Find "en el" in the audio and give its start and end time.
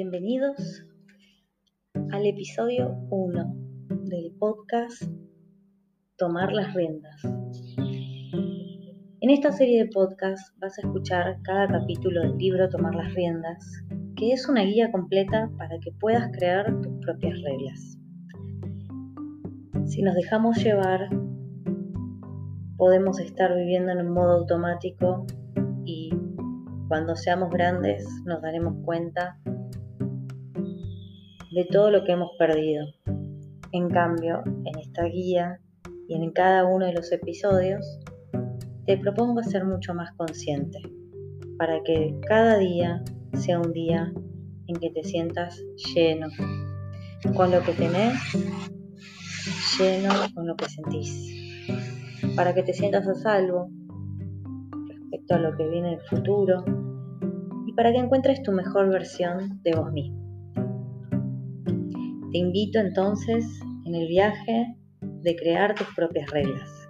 55.88-56.00, 63.86-64.06